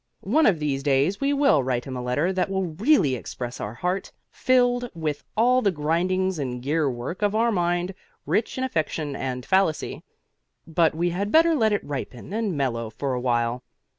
[0.25, 3.75] One of these days we will write him a letter that will really express our
[3.75, 7.93] heart, filled with all the grindings and gear work of our mind,
[8.25, 10.01] rich in affection and fallacy.
[10.65, 13.61] But we had better let it ripen and mellow for a while.